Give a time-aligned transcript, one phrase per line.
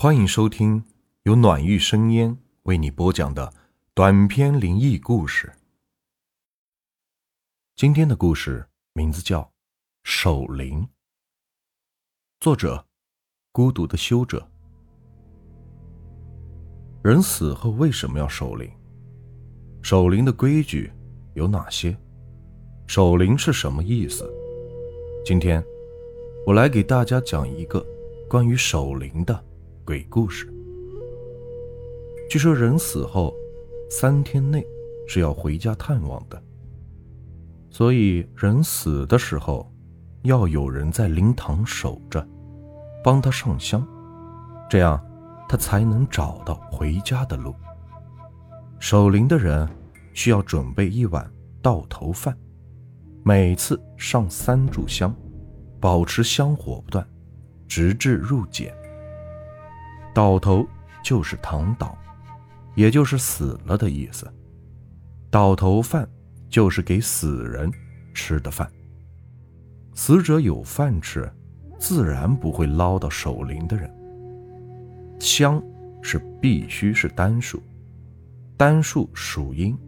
[0.00, 0.84] 欢迎收听
[1.24, 3.52] 由暖玉生烟为你播讲的
[3.94, 5.52] 短篇灵异故事。
[7.74, 9.40] 今天的故事名字叫
[10.04, 10.82] 《守灵》，
[12.38, 12.86] 作者：
[13.50, 14.48] 孤独的修者。
[17.02, 18.70] 人死后为什么要守灵？
[19.82, 20.92] 守灵的规矩
[21.34, 21.98] 有哪些？
[22.86, 24.32] 守灵是什么意思？
[25.24, 25.60] 今天
[26.46, 27.84] 我来给大家讲一个
[28.30, 29.47] 关于守灵的。
[29.88, 30.46] 鬼故事。
[32.28, 33.34] 据说人死后
[33.88, 34.62] 三天内
[35.06, 36.38] 是要回家探望的，
[37.70, 39.72] 所以人死的时候
[40.24, 42.22] 要有人在灵堂守着，
[43.02, 43.82] 帮他上香，
[44.68, 45.02] 这样
[45.48, 47.54] 他才能找到回家的路。
[48.78, 49.66] 守灵的人
[50.12, 51.32] 需要准备一碗
[51.62, 52.36] 稻头饭，
[53.24, 55.16] 每次上三炷香，
[55.80, 57.08] 保持香火不断，
[57.66, 58.70] 直至入殓。
[60.18, 60.66] 倒头
[61.00, 61.96] 就是躺倒，
[62.74, 64.28] 也就是死了的意思。
[65.30, 66.08] 倒头饭
[66.50, 67.70] 就是给死人
[68.12, 68.68] 吃的饭。
[69.94, 71.32] 死者有饭吃，
[71.78, 73.88] 自然不会捞到守灵的人。
[75.20, 75.62] 香
[76.02, 77.62] 是必须是单数，
[78.56, 79.78] 单数属阴，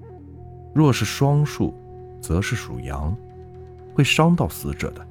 [0.73, 1.75] 若是双数，
[2.23, 3.17] 则是属阳，
[3.93, 5.05] 会伤到死者的，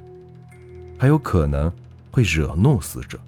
[0.97, 1.69] 还有可能
[2.09, 3.19] 会惹怒死者。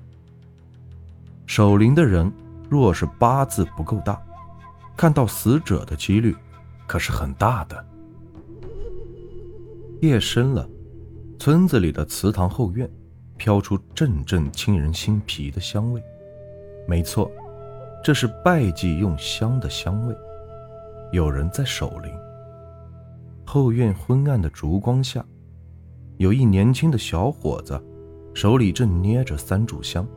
[1.53, 2.31] 守灵的人
[2.69, 4.17] 若是八字不够大，
[4.95, 6.33] 看到死者的几率
[6.87, 7.85] 可是很大的。
[9.99, 10.65] 夜深了，
[11.37, 12.89] 村子里的祠堂后院
[13.35, 16.01] 飘出阵阵沁人心脾的香味。
[16.87, 17.29] 没错，
[18.01, 20.15] 这是拜祭用香的香味。
[21.11, 22.09] 有人在守灵。
[23.45, 25.21] 后院昏暗的烛光下，
[26.15, 27.77] 有一年轻的小伙子，
[28.33, 30.07] 手里正捏着三炷香。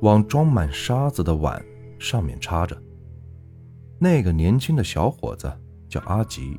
[0.00, 1.62] 往装满沙子的碗
[1.98, 2.76] 上面插着。
[3.98, 5.52] 那个年轻的小伙子
[5.88, 6.58] 叫阿吉，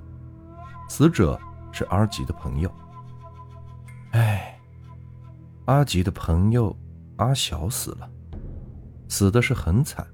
[0.88, 1.40] 死者
[1.72, 2.72] 是阿吉的朋友。
[4.12, 4.60] 哎，
[5.66, 6.76] 阿吉的朋友
[7.16, 8.10] 阿小死了，
[9.08, 10.06] 死的是很惨，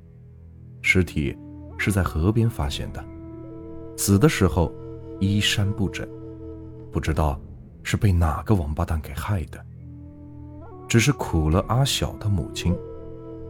[0.82, 1.38] 尸体
[1.78, 3.04] 是在河边发现的，
[3.98, 4.72] 死的时候
[5.20, 6.08] 衣衫不整，
[6.94, 7.38] 不知道
[7.84, 9.66] 是被哪个王八蛋给害的，
[10.88, 12.74] 只是苦了阿小的母亲。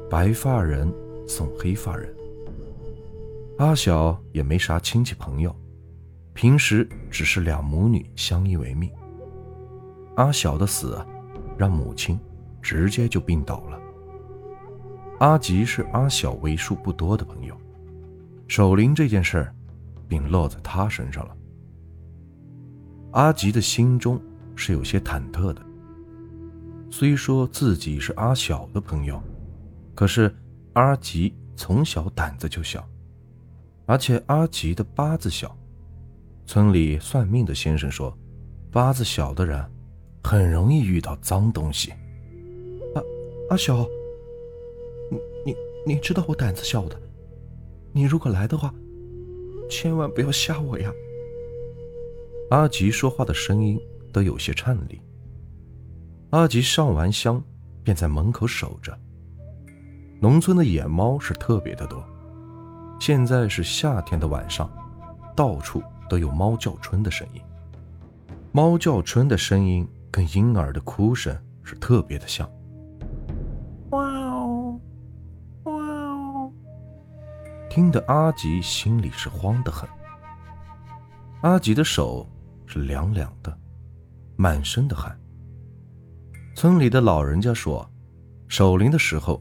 [0.10, 0.90] 白发人
[1.28, 2.16] 送黑发人，
[3.58, 5.54] 阿小也没啥亲戚朋友，
[6.34, 8.90] 平时只是两母女相依为命。
[10.16, 10.98] 阿小的死，
[11.58, 12.18] 让母亲
[12.62, 13.78] 直接就病倒了。
[15.20, 17.54] 阿吉是阿小为数不多的朋友，
[18.48, 19.54] 守灵这件事儿，
[20.08, 21.36] 便落在他身上了。
[23.12, 24.22] 阿吉的心中
[24.56, 25.62] 是有些忐忑的，
[26.90, 29.22] 虽说自己是阿小的朋友。
[29.98, 30.32] 可是
[30.74, 32.88] 阿吉从小胆子就小，
[33.88, 35.58] 而且阿吉的八字小。
[36.46, 38.16] 村里算命的先生说，
[38.72, 39.60] 八字小的人
[40.24, 41.92] 很容易遇到脏东西。
[42.94, 43.02] 阿
[43.50, 43.88] 阿小，
[45.10, 45.56] 你你
[45.96, 46.96] 你知道我胆子小的，
[47.92, 48.72] 你如果来的话，
[49.68, 50.94] 千万不要吓我呀。
[52.52, 53.82] 阿吉说话的声音
[54.14, 55.02] 都有些颤栗。
[56.30, 57.44] 阿吉上完香，
[57.84, 58.96] 便在门口守着。
[60.20, 62.04] 农村的野猫是特别的多，
[63.00, 64.68] 现在是夏天的晚上，
[65.36, 67.42] 到处都有猫叫春的声音。
[68.52, 72.50] 猫叫春的声音跟婴儿的哭声是特别的像。
[73.92, 74.80] 哇哦，
[75.66, 76.52] 哇哦，
[77.70, 79.88] 听得阿吉心里是慌得很。
[81.42, 82.28] 阿吉的手
[82.66, 83.56] 是凉凉的，
[84.36, 85.16] 满身的汗。
[86.56, 87.88] 村里的老人家说，
[88.48, 89.40] 守灵的时候。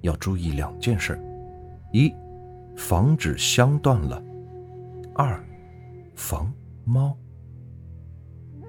[0.00, 1.20] 要注意两件事：
[1.92, 2.12] 一，
[2.76, 4.22] 防止香断了；
[5.14, 5.42] 二，
[6.14, 6.52] 防
[6.84, 7.16] 猫。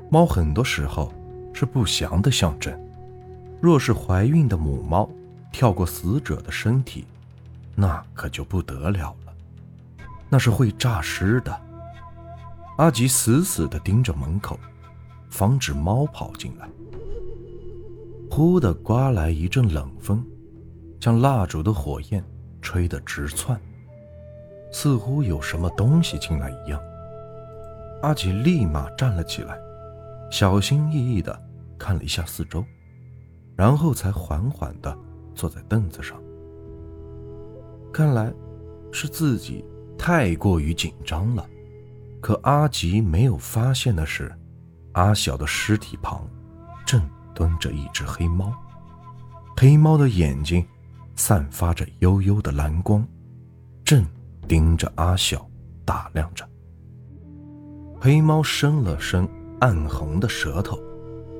[0.10, 1.14] 猫很多时候
[1.54, 2.74] 是不祥的象征，
[3.62, 5.08] 若是怀孕的母猫
[5.52, 7.06] 跳过死者的身体，
[7.76, 9.34] 那可就不得了了，
[10.30, 11.62] 那是会诈尸的。
[12.78, 14.60] 阿吉死死地盯着门口，
[15.30, 16.68] 防止猫跑进来。
[18.32, 20.26] 忽地刮来一阵冷风。
[21.00, 22.24] 将蜡烛的火焰
[22.62, 23.60] 吹得直窜，
[24.72, 26.82] 似乎有什么东西进来一样。
[28.02, 29.58] 阿吉立马站了起来，
[30.30, 31.42] 小心翼翼地
[31.78, 32.64] 看了一下四周，
[33.56, 34.98] 然后才缓缓地
[35.34, 36.22] 坐在凳子上。
[37.92, 38.32] 看来
[38.92, 39.66] 是自己
[39.98, 41.46] 太过于紧张了。
[42.22, 44.30] 可阿吉没有发现的是，
[44.92, 46.28] 阿小的尸体旁
[46.86, 47.02] 正
[47.34, 48.54] 蹲着一只黑猫，
[49.56, 50.66] 黑猫的眼睛。
[51.20, 53.06] 散发着幽幽的蓝光，
[53.84, 54.06] 正
[54.48, 55.46] 盯着阿晓
[55.84, 56.48] 打量着。
[58.00, 59.28] 黑猫伸了伸
[59.60, 60.80] 暗红的舌头，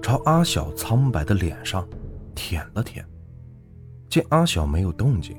[0.02, 1.88] 朝阿晓苍白的脸上
[2.36, 3.04] 舔了舔。
[4.10, 5.38] 见阿晓没有动静，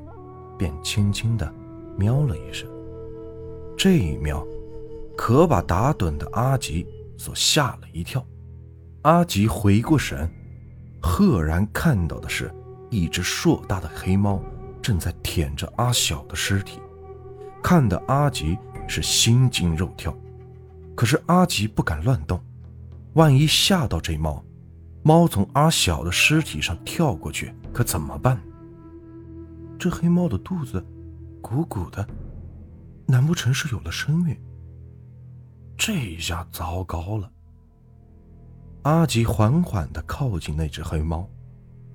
[0.57, 1.53] 便轻轻的
[1.99, 2.67] 喵了一声。
[3.77, 4.43] 这一喵，
[5.19, 6.87] 可把打盹的阿吉
[7.19, 8.27] 所吓了一跳。
[9.03, 10.27] 阿吉回过神，
[11.03, 12.51] 赫然看到的是。
[12.91, 14.43] 一只硕大的黑猫
[14.83, 16.81] 正在舔着阿晓的尸体，
[17.63, 18.59] 看得阿吉
[18.89, 20.15] 是心惊肉跳。
[20.97, 22.43] 可是阿吉不敢乱动，
[23.15, 24.45] 万一吓到这猫，
[25.03, 28.39] 猫从阿晓的尸体上跳过去，可怎么办？
[29.79, 30.85] 这黑猫的肚子
[31.41, 32.07] 鼓鼓的，
[33.07, 34.39] 难不成是有了身孕？
[35.79, 37.31] 这一下糟糕了。
[38.83, 41.27] 阿吉缓缓地靠近那只黑猫。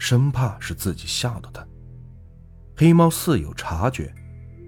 [0.06, 1.66] 生怕是自己吓到他，
[2.78, 4.14] 黑猫似有察觉，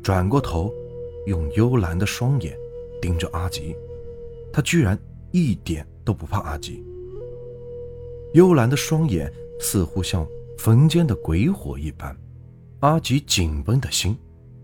[0.01, 0.73] 转过头，
[1.27, 2.57] 用幽蓝的双眼
[2.99, 3.75] 盯着阿吉。
[4.51, 4.97] 他居然
[5.29, 6.83] 一点都不怕阿吉。
[8.33, 12.17] 幽蓝的双眼似乎像坟间的鬼火一般，
[12.79, 14.17] 阿吉紧绷的心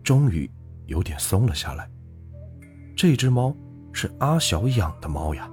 [0.04, 0.50] 终于
[0.88, 1.88] 有点松了下来。
[2.96, 3.56] 这只猫
[3.92, 5.48] 是阿小养的猫呀，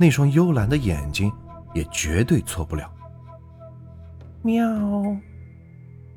[0.00, 1.32] 那双幽蓝的眼睛
[1.74, 2.92] 也绝对错不了。
[4.46, 4.64] 喵，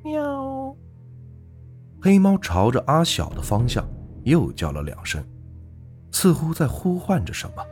[0.04, 0.76] 喵！
[2.00, 3.84] 黑猫朝着阿晓的方向
[4.24, 5.26] 又叫了两声，
[6.12, 7.66] 似乎在呼唤着什么。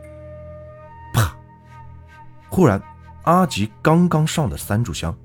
[1.14, 1.38] 啪！
[2.50, 2.82] 忽然，
[3.26, 5.16] 阿吉刚刚上的三炷香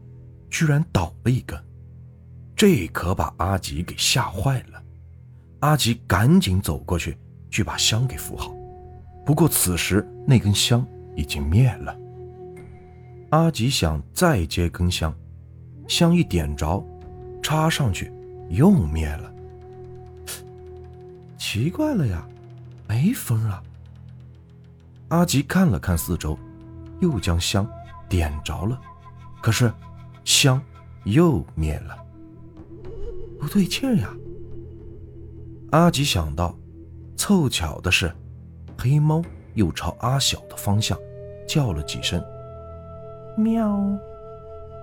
[0.50, 1.58] 居然倒了一根，
[2.54, 4.82] 这可把阿吉给吓坏了。
[5.60, 7.16] 阿吉赶紧走过去，
[7.50, 8.54] 去把香给扶好。
[9.24, 10.86] 不过此时那根香
[11.16, 11.96] 已经灭了。
[13.30, 15.10] 阿吉想再接根香。
[15.92, 16.82] 香一点着，
[17.42, 18.10] 插上去，
[18.48, 19.30] 又灭了。
[21.36, 22.26] 奇怪了呀，
[22.88, 23.62] 没风啊！
[25.08, 26.38] 阿吉看了看四周，
[27.02, 27.68] 又将香
[28.08, 28.80] 点着了，
[29.42, 29.70] 可是
[30.24, 30.58] 香
[31.04, 31.94] 又灭了。
[33.38, 34.08] 不对劲呀！
[35.72, 36.56] 阿吉想到，
[37.18, 38.10] 凑巧的是，
[38.78, 39.22] 黑猫
[39.52, 40.98] 又朝阿小的方向
[41.46, 42.18] 叫了几声，
[43.36, 43.78] 喵，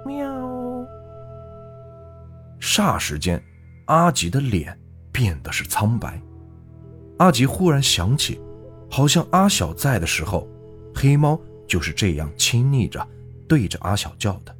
[0.06, 0.47] 喵。
[2.59, 3.41] 霎时间，
[3.85, 4.77] 阿吉的脸
[5.11, 6.21] 变得是苍白。
[7.17, 8.39] 阿吉忽然想起，
[8.89, 10.47] 好像阿小在的时候，
[10.94, 13.06] 黑猫就是这样亲昵着
[13.47, 14.56] 对着阿小叫的。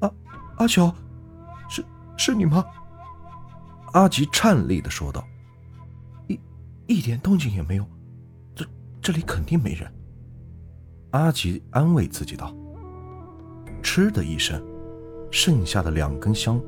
[0.00, 0.12] 阿
[0.56, 0.94] 阿小，
[1.68, 1.84] 是
[2.16, 2.64] 是你吗？
[3.92, 5.26] 阿吉颤栗的说道。
[6.28, 6.38] 一
[6.86, 7.84] 一点动静也没有，
[8.54, 8.64] 这
[9.02, 9.92] 这里肯定没人。
[11.10, 12.54] 阿吉安慰自己道。
[13.82, 14.62] 嗤的一声。
[15.30, 16.60] 剩下的两根香，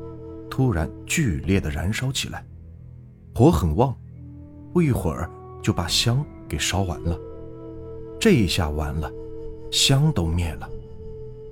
[0.50, 2.44] 突然剧烈的燃烧起来，
[3.34, 3.96] 火很旺，
[4.72, 5.28] 不一会儿
[5.62, 7.18] 就把香给烧完了。
[8.20, 9.10] 这一下完了，
[9.70, 10.68] 香都灭了。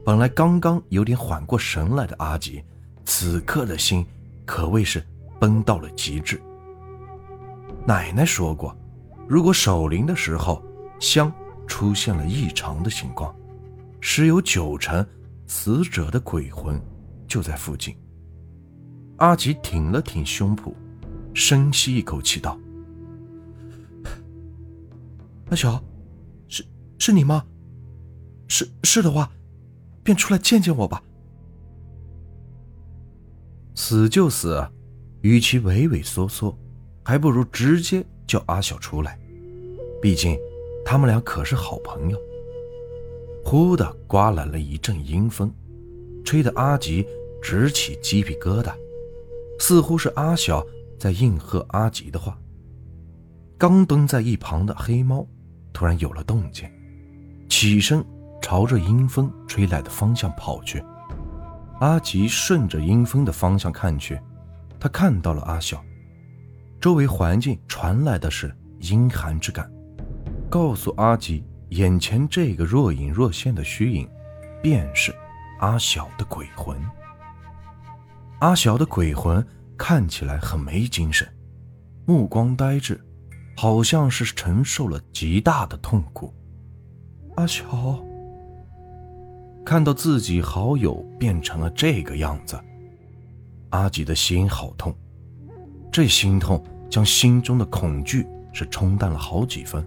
[0.05, 2.63] 本来刚刚有点缓过神来的阿吉，
[3.05, 4.07] 此刻的心
[4.47, 5.05] 可谓是
[5.39, 6.41] 崩到了极致。
[7.87, 8.77] 奶奶说过，
[9.27, 10.63] 如果守灵的时候
[11.01, 11.33] 香
[11.67, 13.35] 出现了异常的情况，
[14.01, 15.05] 十有九成
[15.47, 16.81] 死者的鬼魂。
[17.31, 17.97] 就在附近。
[19.19, 20.75] 阿吉挺了挺胸脯，
[21.33, 22.59] 深吸一口气道
[25.49, 25.83] ：“阿小，
[26.49, 26.67] 是
[26.99, 27.47] 是你吗？
[28.49, 29.31] 是是的话，
[30.03, 31.03] 便出来见见我吧。
[33.77, 34.67] 死就死，
[35.21, 36.59] 与其畏畏缩缩，
[37.05, 39.17] 还不如直接叫阿小出来。
[40.03, 40.37] 毕竟
[40.85, 42.19] 他们俩可是好朋友。”
[43.45, 45.53] 忽的刮来了一阵阴风，
[46.25, 47.07] 吹得阿吉。
[47.43, 48.73] 直起鸡皮疙瘩，
[49.59, 50.65] 似乎是阿小
[50.99, 52.39] 在应和阿吉的话。
[53.59, 55.27] 刚蹲在一旁的黑猫
[55.73, 56.69] 突然有了动静，
[57.49, 58.05] 起身
[58.41, 60.83] 朝着阴风吹来的方向跑去。
[61.81, 64.19] 阿吉顺着阴风的方向看去，
[64.79, 65.83] 他看到了阿小，
[66.81, 69.71] 周围环境传来的是阴寒之感，
[70.51, 74.09] 告诉阿吉，眼前这个若隐若现的虚影，
[74.63, 75.15] 便是
[75.61, 76.79] 阿小的鬼魂。
[78.41, 81.29] 阿晓的鬼魂看起来很没精神，
[82.07, 82.99] 目光呆滞，
[83.55, 86.33] 好像是承受了极大的痛苦。
[87.37, 88.03] 阿晓
[89.63, 92.59] 看到自己好友变成了这个样子，
[93.71, 94.95] 阿吉的心好痛，
[95.93, 99.87] 这心痛将心中的恐惧是冲淡了好几分。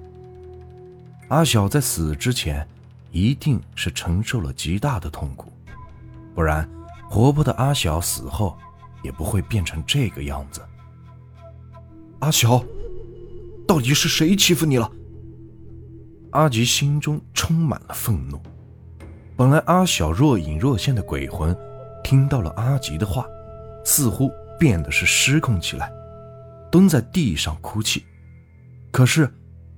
[1.30, 2.68] 阿晓在死之前
[3.12, 5.52] 一定是承受了极大的痛苦，
[6.36, 6.70] 不然。
[7.14, 8.58] 活泼的阿晓死后
[9.04, 10.60] 也不会变成这个样子。
[12.22, 12.66] 阿晓，
[13.68, 14.92] 到底是谁欺负你了？
[16.32, 18.42] 阿吉心中充满了愤怒。
[19.36, 21.56] 本来阿晓若隐若现的鬼魂，
[22.04, 23.28] 听到了阿吉的话，
[23.86, 25.94] 似乎变得是失控起来，
[26.72, 28.04] 蹲在地上哭泣。
[28.92, 29.32] 可是，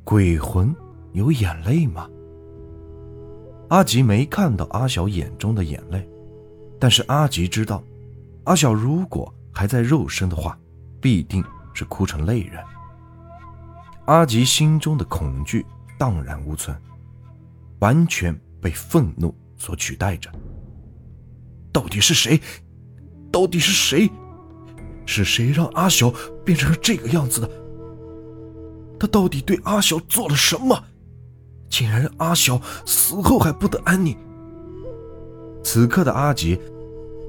[0.05, 0.73] 鬼魂
[1.11, 2.09] 有眼泪吗？
[3.67, 6.07] 阿吉没看到阿晓眼中的眼泪，
[6.79, 7.83] 但是阿吉知道，
[8.45, 10.57] 阿晓如果还在肉身的话，
[11.01, 12.63] 必定是哭成泪人。
[14.05, 15.65] 阿吉心中的恐惧
[15.97, 16.75] 荡然无存，
[17.79, 19.33] 完全被愤怒。
[19.57, 20.29] 所取代着，
[21.71, 22.39] 到底是谁？
[23.31, 24.11] 到底是谁？
[25.05, 26.13] 是谁让阿晓
[26.43, 27.49] 变成了这个样子的？
[28.99, 30.77] 他到底对阿晓做了什么？
[31.69, 34.17] 竟然让阿晓死后还不得安宁？
[35.65, 36.59] 此刻的阿吉，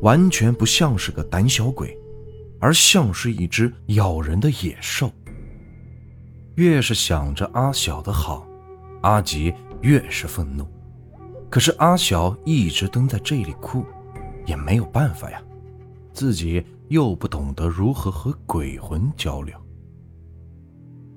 [0.03, 1.99] 完全不像是个胆小鬼，
[2.61, 5.11] 而像是一只咬人的野兽。
[6.57, 8.47] 越是想着阿晓的好，
[9.01, 10.69] 阿吉越是愤怒。
[11.49, 13.83] 可是阿晓一直蹲在这里哭，
[14.45, 15.43] 也没有办法呀，
[16.13, 19.57] 自己又不懂得如何和鬼魂交流。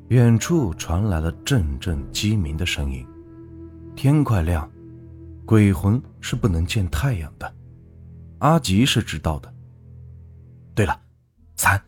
[0.08, 3.06] 远处传来了阵阵鸡鸣的声音，
[3.94, 4.70] 天快亮，
[5.50, 7.52] 鬼魂是不能见太阳的。
[8.38, 9.52] 阿吉是知道的。
[10.76, 10.96] 对了，
[11.56, 11.82] 伞。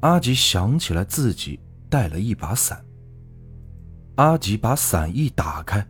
[0.00, 1.58] 阿吉想起来自己
[1.88, 2.84] 带了一把伞。
[4.16, 5.82] 阿吉把伞一打开，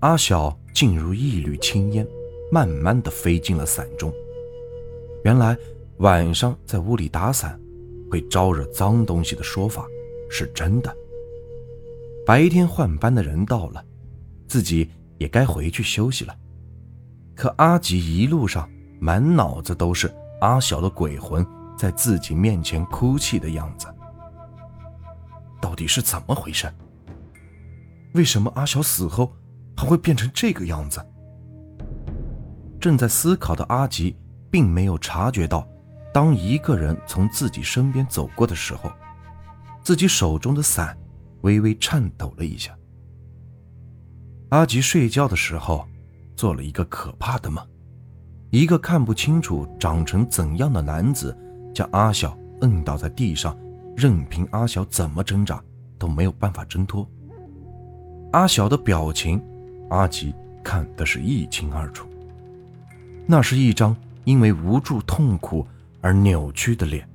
[0.00, 0.58] 阿晓。
[0.74, 2.04] 进入一缕青烟，
[2.50, 4.12] 慢慢的飞进了伞中。
[5.22, 5.56] 原来
[5.98, 7.56] 晚上在屋里打伞
[8.10, 9.86] 会招惹脏东西的说法
[10.28, 10.92] 是真的。
[12.26, 13.84] 白天换班的人到了，
[14.48, 16.36] 自己也该回去休息了。
[17.34, 18.68] 可阿吉一路上
[19.00, 21.44] 满脑子都是阿晓的鬼魂
[21.76, 23.86] 在自己面前哭泣的样子。
[25.60, 26.72] 到底是怎么回事？
[28.14, 29.32] 为什么阿晓死后？
[29.76, 31.04] 还会变成这个样子。
[32.80, 34.16] 正在思考的阿吉，
[34.48, 35.66] 并没有察觉到，
[36.12, 38.88] 当一个人从自己身边走过的时候，
[39.82, 40.96] 自己手中的伞
[41.40, 42.72] 微微颤抖了一下。
[44.54, 45.84] 阿吉睡觉的时候，
[46.36, 47.60] 做了一个可怕的梦，
[48.50, 51.36] 一个看不清楚长成怎样的男子，
[51.74, 53.58] 将阿晓摁倒在地上，
[53.96, 55.60] 任凭阿晓怎么挣扎，
[55.98, 57.04] 都没有办法挣脱。
[58.30, 59.42] 阿晓的表情。
[59.90, 60.32] 阿吉
[60.62, 62.06] 看的是一清二楚，
[63.26, 65.66] 那是一张因为无助痛苦
[66.00, 67.06] 而扭曲的脸。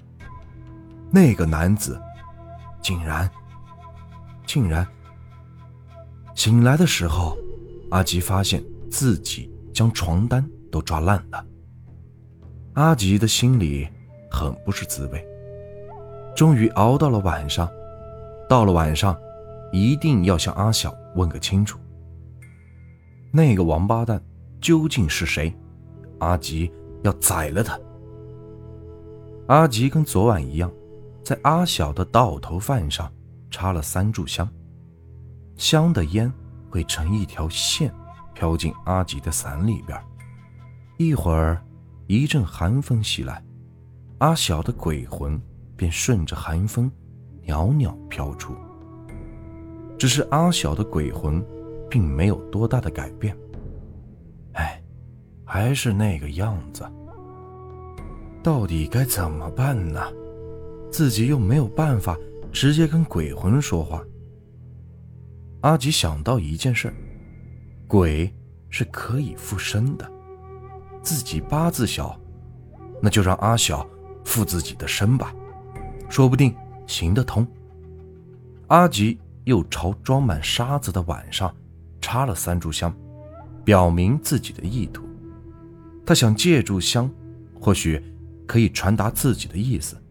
[1.10, 2.00] 那个男子，
[2.82, 3.30] 竟然，
[4.46, 4.86] 竟然
[6.40, 7.38] 醒来的时候，
[7.90, 11.46] 阿吉发现自己将床单都抓烂了。
[12.76, 13.86] 阿吉的心里
[14.32, 15.22] 很不是滋味。
[16.34, 17.70] 终于熬到了晚上，
[18.48, 19.20] 到了晚上，
[19.74, 21.78] 一定要向阿晓问个清楚。
[23.34, 24.24] 那个王八蛋
[24.62, 25.54] 究竟是谁？
[26.20, 26.72] 阿吉
[27.04, 27.78] 要宰了他！
[29.48, 30.72] 阿吉跟昨晚一样，
[31.22, 33.12] 在阿晓的倒头饭上
[33.52, 34.50] 插了三炷香，
[35.60, 36.34] 香的烟
[36.72, 37.94] 会成一条线
[38.34, 39.96] 飘进阿吉的伞里边。
[40.98, 41.64] 一会儿，
[42.08, 43.44] 一阵寒风袭来，
[44.18, 45.40] 阿晓的鬼魂
[45.76, 46.92] 便顺着寒风
[47.46, 48.56] 袅袅飘出。
[50.00, 51.46] 只是阿晓的鬼魂。
[51.92, 53.36] 并没有多大的改变，
[54.54, 54.80] 哎，
[55.44, 56.88] 还是那个样子。
[58.44, 60.00] 到底该怎么办呢？
[60.92, 62.16] 自己又没有办法
[62.52, 64.04] 直接跟鬼魂说话。
[65.62, 66.94] 阿吉想到一件事：
[67.88, 68.34] 鬼
[68.70, 70.10] 是可以附身的。
[71.02, 72.20] 自己八字小，
[73.02, 73.88] 那就让阿小
[74.24, 75.34] 附自己的身吧，
[76.10, 76.56] 说不定
[76.88, 77.48] 行得通。
[78.68, 81.54] 阿吉又朝装满沙子的碗上。
[82.02, 82.96] 插了三炷香，
[83.66, 85.04] 表明自己的意图。
[86.06, 87.12] 他想借助香，
[87.60, 88.02] 或许
[88.48, 90.02] 可以传达自己的意思。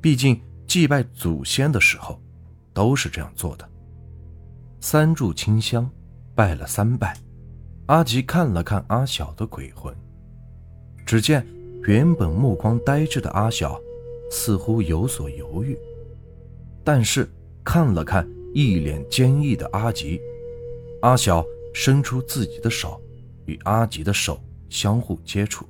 [0.00, 2.20] 毕竟祭拜祖先的时候，
[2.74, 3.66] 都是这样做的。
[4.82, 5.88] 三炷清香，
[6.34, 7.14] 拜了三拜。
[7.86, 9.94] 阿吉看了看阿晓的鬼魂，
[11.04, 11.46] 只见
[11.82, 13.78] 原本目光呆滞的阿晓，
[14.30, 15.76] 似乎有所犹豫，
[16.82, 17.30] 但是
[17.62, 20.18] 看了看一脸坚毅的阿吉。
[21.02, 21.44] 阿晓
[21.74, 22.98] 伸出自己的手，
[23.44, 25.66] 与阿吉的手相互接触，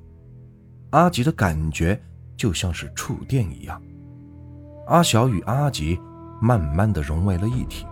[0.91, 2.01] 阿吉的感觉
[2.37, 3.81] 就像是触电一样。
[4.87, 5.99] 阿晓与阿吉
[6.41, 7.85] 慢慢的融为了一体，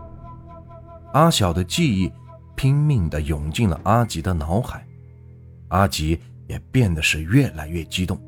[1.13, 2.11] 阿晓的记忆
[2.55, 4.85] 拼命的涌进了阿吉的脑海，
[5.69, 8.19] 阿吉也变得是越来越激动，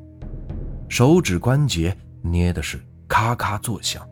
[0.88, 4.06] 手指关节捏的是咔咔作响。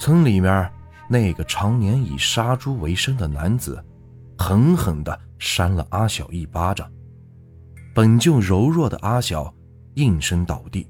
[0.00, 0.70] 村里面
[1.08, 3.82] 那个常年以杀猪为生的男子，
[4.38, 6.90] 狠狠地扇了阿小一巴掌。
[7.94, 9.52] 本就柔弱的阿小
[9.94, 10.86] 应声倒地。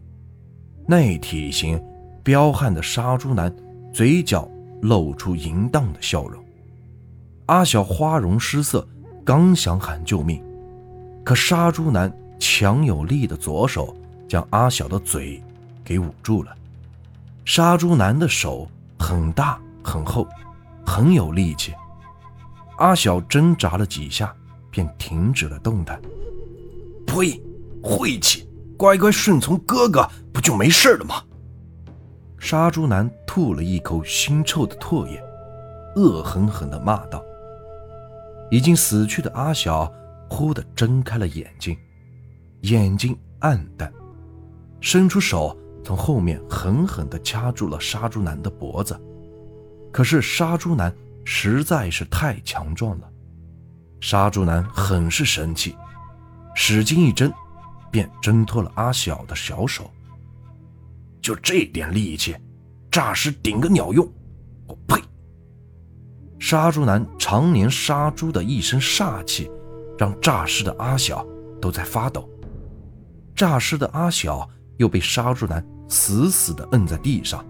[0.86, 1.82] 那体型
[2.22, 3.54] 彪悍的杀猪男，
[3.92, 4.48] 嘴角
[4.84, 6.44] 露出淫荡的笑容。
[7.46, 8.86] 阿小花容失色，
[9.24, 10.42] 刚想喊救命，
[11.24, 13.96] 可杀猪男强有力的左手
[14.28, 15.42] 将阿小的嘴
[15.82, 16.54] 给捂住了。
[17.44, 20.26] 杀猪男的手很大很厚，
[20.86, 21.72] 很有力气。
[22.78, 24.34] 阿小挣扎了几下，
[24.70, 26.00] 便停止了动弹。
[27.06, 27.40] 呸！
[27.82, 28.48] 晦气！
[28.76, 31.22] 乖乖顺从哥哥，不就没事了吗？
[32.44, 35.18] 杀猪男吐了一口腥臭的唾液，
[35.96, 37.24] 恶狠狠地骂道。
[38.50, 39.90] 已经死去的阿小
[40.28, 41.74] 忽地睁开了眼睛，
[42.60, 43.90] 眼睛暗淡，
[44.78, 48.94] 伸出手从后面狠狠地掐住了杀猪男的脖子。
[49.90, 53.08] 可是杀猪男实在是太强壮了，
[54.02, 55.74] 杀猪男很是生气，
[56.54, 57.32] 使劲一挣，
[57.90, 59.90] 便挣脱了阿小的小手。
[61.24, 62.36] 就这点力气，
[62.90, 64.06] 诈尸顶个鸟用！
[64.68, 65.02] 我呸！
[66.38, 69.50] 杀猪男常年杀猪的一身煞气，
[69.96, 71.26] 让诈尸的阿小
[71.62, 72.28] 都在发抖。
[73.34, 77.42] 诈尸的阿小又被杀猪男死死地摁在地上。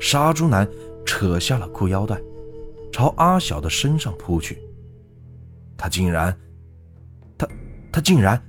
[0.00, 0.68] 杀猪男
[1.06, 2.20] 扯下了裤腰带，
[2.92, 4.60] 朝阿小的身上扑去。
[5.76, 6.36] 他竟然，
[7.38, 7.46] 他
[7.92, 8.44] 他竟然，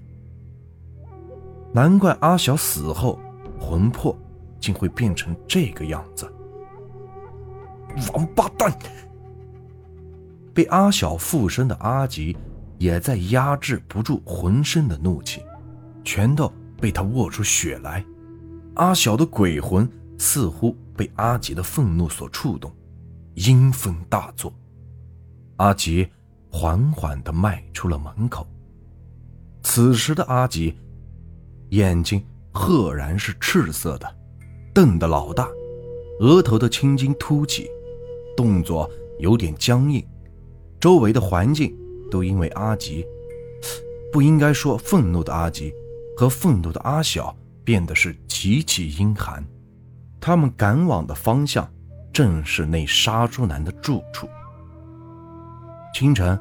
[1.71, 3.19] 难怪阿小死后
[3.59, 4.17] 魂魄
[4.59, 6.31] 竟会变成这个样子。
[8.13, 8.71] 王八蛋！
[10.53, 12.35] 被阿小附身的阿吉
[12.77, 15.41] 也在压制不住浑身的怒气，
[16.03, 18.03] 拳头被他握出血来。
[18.75, 22.73] 阿小的鬼魂似乎被阿吉的愤怒所触动，
[23.35, 24.53] 阴风大作。
[25.57, 26.09] 阿吉
[26.51, 28.45] 缓缓地迈出了门口。
[29.63, 30.77] 此时的阿吉
[31.69, 34.15] 眼睛赫然是赤色的，
[34.73, 35.49] 瞪得老大，
[36.19, 37.69] 额头的青筋凸起，
[38.35, 40.05] 动作有点僵硬。
[40.79, 41.75] 周围的环境
[42.09, 43.05] 都因为阿吉，
[44.11, 45.73] 不应该说愤怒的阿吉
[46.15, 49.45] 和愤怒的阿小变得是极其阴寒。
[50.21, 51.69] 他们赶往的方向
[52.13, 54.27] 正是那杀猪男的住处。
[55.93, 56.39] 清晨，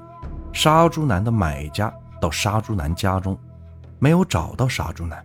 [0.52, 3.38] 杀猪男的买家到杀猪男家中，
[3.98, 5.24] 没有找到杀猪男，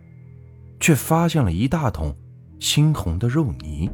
[0.80, 2.16] 却发现了一大桶
[2.64, 3.92] 猩红的肉泥。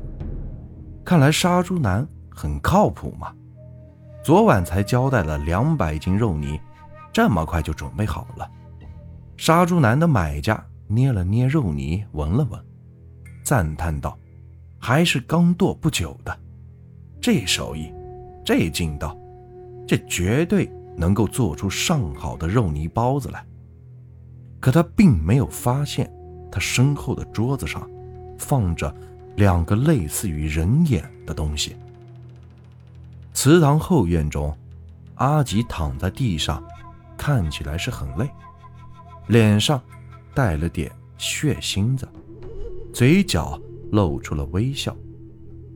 [1.03, 3.34] 看来杀猪男很靠谱嘛。
[4.23, 6.60] 昨晚才交代了两百斤肉泥，
[7.12, 8.47] 这么快就准备好了。
[9.38, 12.63] 杀猪男的买家捏了捏肉泥，闻了闻，
[13.43, 14.15] 赞叹道
[14.77, 16.38] ：“还是刚剁不久的，
[17.19, 17.91] 这手艺，
[18.45, 19.17] 这劲道，
[19.88, 23.43] 这绝对能够做出上好的肉泥包子来。”
[24.62, 26.13] 可他并没有发现，
[26.51, 27.89] 他身后的桌子上
[28.39, 28.91] 放着
[29.36, 31.75] 两个类似于人眼的东西。
[33.34, 34.58] 祠堂后院中，
[35.15, 36.63] 阿吉躺在地上，
[37.15, 38.28] 看起来是很累，
[39.28, 39.82] 脸上
[40.34, 42.08] 带了点血腥子，
[42.93, 43.60] 嘴角
[43.91, 44.95] 露出了微笑，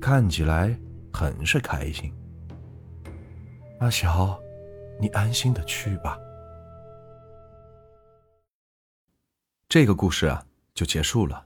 [0.01, 0.75] 看起来
[1.11, 2.11] 很是开心。
[3.79, 4.39] 阿小，
[4.99, 6.17] 你安心的去吧。
[9.69, 11.45] 这个故事啊，就结束了。